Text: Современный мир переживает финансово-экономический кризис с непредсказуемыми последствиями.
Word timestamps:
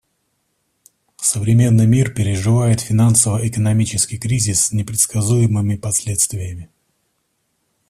Современный 1.17 1.85
мир 1.85 2.11
переживает 2.15 2.81
финансово-экономический 2.81 4.17
кризис 4.17 4.61
с 4.65 4.71
непредсказуемыми 4.71 5.75
последствиями. 5.75 6.71